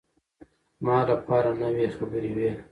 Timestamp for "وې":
2.35-2.51